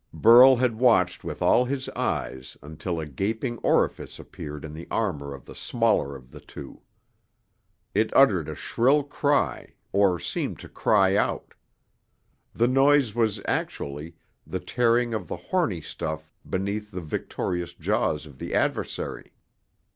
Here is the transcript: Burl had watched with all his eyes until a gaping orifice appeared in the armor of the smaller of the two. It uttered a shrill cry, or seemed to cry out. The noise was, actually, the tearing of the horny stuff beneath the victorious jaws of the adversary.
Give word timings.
Burl 0.15 0.55
had 0.55 0.79
watched 0.79 1.23
with 1.23 1.43
all 1.43 1.63
his 1.65 1.87
eyes 1.89 2.57
until 2.63 2.99
a 2.99 3.05
gaping 3.05 3.59
orifice 3.59 4.17
appeared 4.17 4.65
in 4.65 4.73
the 4.73 4.87
armor 4.89 5.31
of 5.31 5.45
the 5.45 5.53
smaller 5.53 6.15
of 6.15 6.31
the 6.31 6.39
two. 6.39 6.81
It 7.93 8.09
uttered 8.15 8.49
a 8.49 8.55
shrill 8.55 9.03
cry, 9.03 9.75
or 9.91 10.19
seemed 10.19 10.57
to 10.61 10.67
cry 10.69 11.15
out. 11.15 11.53
The 12.51 12.67
noise 12.67 13.13
was, 13.13 13.41
actually, 13.47 14.15
the 14.47 14.59
tearing 14.59 15.13
of 15.13 15.27
the 15.27 15.37
horny 15.37 15.81
stuff 15.81 16.33
beneath 16.49 16.89
the 16.89 17.01
victorious 17.01 17.73
jaws 17.75 18.25
of 18.25 18.39
the 18.39 18.55
adversary. 18.55 19.33